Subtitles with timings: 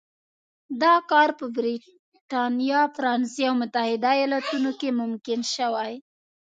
[0.81, 5.93] دا کار په برېټانیا، فرانسې او متحده ایالتونو کې ممکن شوی.